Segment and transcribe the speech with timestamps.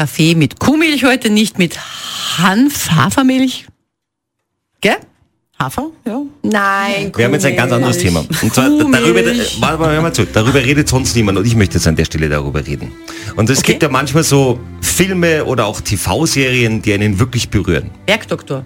[0.00, 1.78] Kaffee mit Kuhmilch heute, nicht mit
[2.38, 3.66] Hanf, Hafermilch.
[4.80, 4.96] Gell?
[5.58, 5.90] Hafer?
[6.06, 6.22] Ja.
[6.42, 8.20] Nein, Wir haben jetzt ein ganz anderes Thema.
[8.40, 9.20] Und zwar darüber,
[9.58, 12.06] warte mal, hör mal zu, darüber redet sonst niemand und ich möchte jetzt an der
[12.06, 12.92] Stelle darüber reden.
[13.36, 13.72] Und es Okay.
[13.72, 17.90] gibt ja manchmal so Filme oder auch TV-Serien, die einen wirklich berühren.
[18.06, 18.64] Bergdoktor.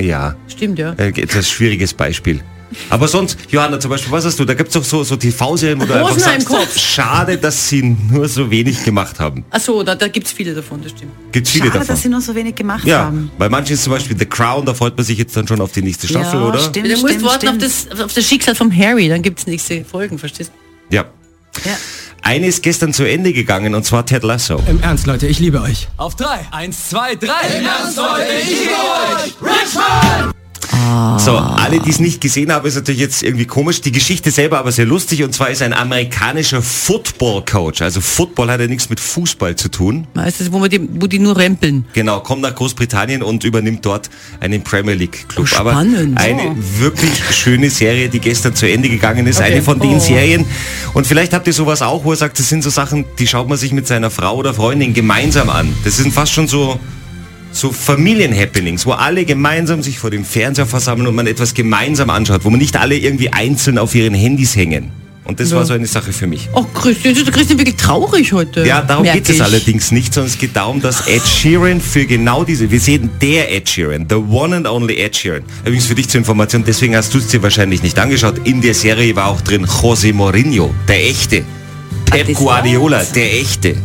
[0.00, 0.94] Ja, Stimmt, ja.
[0.94, 2.40] äh, etwas schwieriges Beispiel.
[2.90, 4.44] Aber sonst, Johanna zum Beispiel, was hast du?
[4.44, 6.78] Da gibt es doch so, so TV-Serien, wo du einfach sagst, Kopf.
[6.78, 9.44] schade, dass sie nur so wenig gemacht haben.
[9.50, 11.12] Achso, da, da gibt es viele davon, das stimmt.
[11.32, 11.86] Gibt viele Schade, davon.
[11.88, 13.30] dass sie nur so wenig gemacht Ja, haben.
[13.38, 15.72] bei manchen ist zum Beispiel The Crown, da freut man sich jetzt dann schon auf
[15.72, 16.58] die nächste Staffel, ja, oder?
[16.58, 19.46] Stimmt, du musst stimmt, warten auf das, auf das Schicksal vom Harry, dann gibt es
[19.46, 20.50] nächste Folgen, verstehst
[20.90, 20.94] du?
[20.96, 21.04] Ja.
[21.64, 21.72] Ja.
[22.24, 24.62] Eine ist gestern zu Ende gegangen und zwar Ted Lasso.
[24.68, 25.88] Im Ernst, Leute, ich liebe euch.
[25.96, 26.46] Auf drei.
[26.52, 27.58] Eins, zwei, drei.
[27.58, 29.34] Im Ernst, Leute, ich liebe euch.
[29.42, 30.34] Richmond!
[31.18, 33.80] So, alle, die es nicht gesehen haben, ist natürlich jetzt irgendwie komisch.
[33.82, 37.82] Die Geschichte selber aber sehr lustig und zwar ist ein amerikanischer Football-Coach.
[37.82, 40.06] Also Football hat ja nichts mit Fußball zu tun.
[40.14, 41.84] Weißt du, wo, man die, wo die nur rempeln.
[41.92, 44.08] Genau, kommt nach Großbritannien und übernimmt dort
[44.40, 45.48] einen Premier League Club.
[45.52, 46.54] Oh, Aber eine Oh.
[46.78, 49.40] wirklich schöne Serie, die gestern zu Ende gegangen ist.
[49.40, 49.52] Okay.
[49.52, 50.00] Eine von den Oh.
[50.00, 50.46] Serien.
[50.94, 53.48] Und vielleicht habt ihr sowas auch, wo er sagt, das sind so Sachen, die schaut
[53.48, 55.74] man sich mit seiner Frau oder Freundin gemeinsam an.
[55.84, 56.80] Das sind fast schon so
[57.52, 62.44] so Familienhappenings, wo alle gemeinsam sich vor dem Fernseher versammeln und man etwas gemeinsam anschaut,
[62.44, 64.90] wo man nicht alle irgendwie einzeln auf ihren Handys hängen.
[65.24, 66.48] Und das war so eine Sache für mich.
[66.52, 68.66] Oh, Christian, du Christian wirklich traurig heute.
[68.66, 72.42] Ja, darum geht es allerdings nicht, sondern es geht darum, dass Ed Sheeran für genau
[72.42, 75.44] diese, wir sehen der Ed Sheeran, the one and only Ed Sheeran.
[75.60, 78.46] Übrigens für dich zur Information, deswegen hast du es dir wahrscheinlich nicht angeschaut.
[78.48, 81.44] In der Serie war auch drin José Mourinho, der echte.
[82.06, 83.76] Pep das Guardiola, der echte.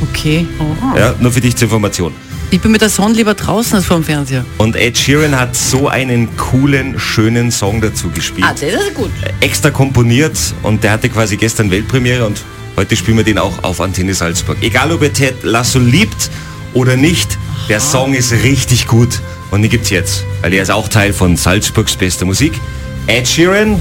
[0.00, 0.46] Okay.
[0.60, 0.96] Oh.
[0.96, 2.12] Ja, nur für dich zur Information.
[2.52, 4.44] Ich bin mit der Sonne lieber draußen als vor dem Fernseher.
[4.58, 8.44] Und Ed Sheeran hat so einen coolen, schönen Song dazu gespielt.
[8.44, 9.10] Ah, das ist gut.
[9.40, 12.42] Extra komponiert und der hatte quasi gestern Weltpremiere und
[12.76, 14.56] heute spielen wir den auch auf Antenne Salzburg.
[14.62, 16.28] Egal ob ihr Ted Lasso liebt
[16.74, 19.20] oder nicht, der Song ist richtig gut
[19.52, 22.54] und den gibt's jetzt, weil er ist auch Teil von Salzburgs bester Musik.
[23.06, 23.80] Ed Sheeran,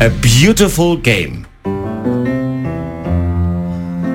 [0.00, 1.44] A Beautiful Game.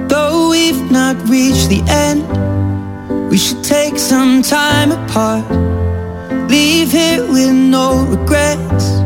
[0.10, 2.24] Though we've not reached the end,
[3.32, 5.50] we should take some time apart.
[6.50, 9.00] Leave here with no regrets,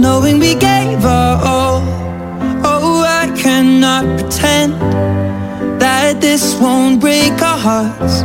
[0.00, 1.82] knowing we gave our all.
[2.64, 4.74] Oh, I cannot pretend
[5.80, 8.22] that this won't break our hearts,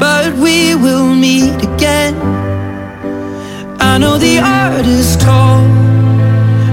[0.00, 2.16] but we will meet again.
[3.78, 5.62] I know the art is tall,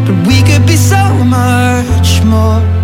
[0.06, 2.79] but we could be so much more.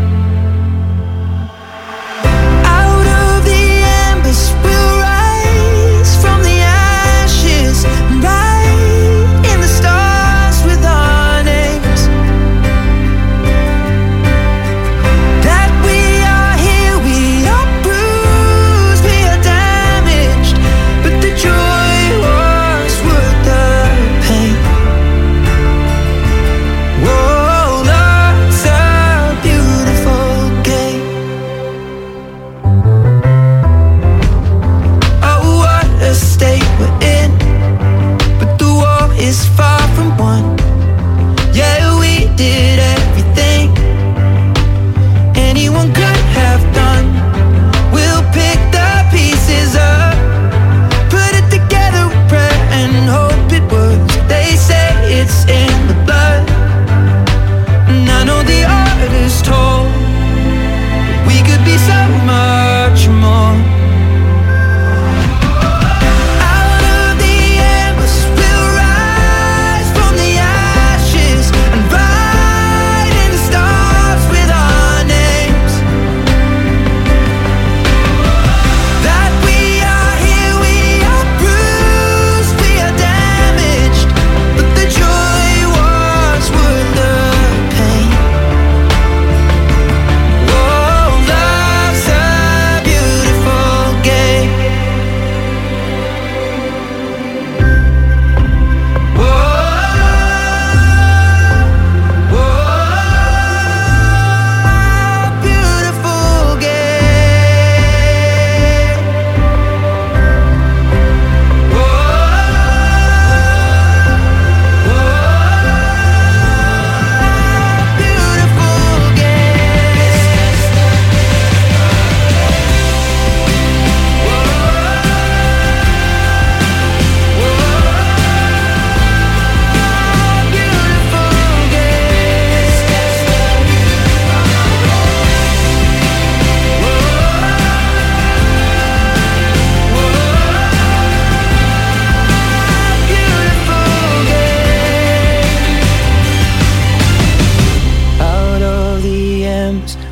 [42.37, 42.64] did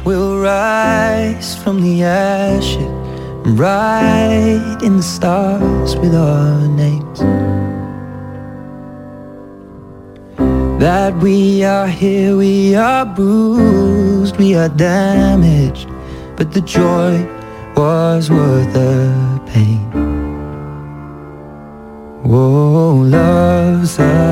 [0.05, 2.93] will rise from the ashes
[3.45, 7.19] and in the stars with our names.
[10.79, 15.87] That we are here, we are bruised, we are damaged,
[16.35, 17.25] but the joy
[17.75, 19.89] was worth the pain.
[22.25, 24.23] Oh, love's a